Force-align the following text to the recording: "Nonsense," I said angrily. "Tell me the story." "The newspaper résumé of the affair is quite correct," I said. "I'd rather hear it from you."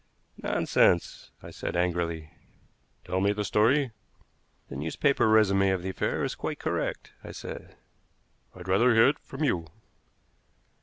"Nonsense," 0.41 1.29
I 1.43 1.51
said 1.51 1.75
angrily. 1.75 2.31
"Tell 3.05 3.21
me 3.21 3.33
the 3.33 3.43
story." 3.43 3.91
"The 4.67 4.75
newspaper 4.75 5.27
résumé 5.27 5.71
of 5.71 5.83
the 5.83 5.89
affair 5.91 6.23
is 6.23 6.33
quite 6.33 6.57
correct," 6.57 7.11
I 7.23 7.31
said. 7.31 7.75
"I'd 8.55 8.67
rather 8.67 8.95
hear 8.95 9.09
it 9.09 9.19
from 9.19 9.43
you." 9.43 9.67